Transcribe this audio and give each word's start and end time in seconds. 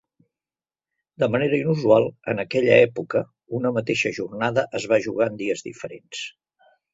De 1.23 1.27
manera 1.33 1.59
inusual 1.63 2.07
en 2.33 2.41
aquella 2.43 2.77
època, 2.85 3.21
una 3.59 3.73
mateixa 3.77 4.13
jornada 4.19 4.65
es 4.81 4.89
va 4.95 5.01
jugar 5.07 5.29
en 5.35 5.39
dies 5.43 5.63
diferents. 5.69 6.25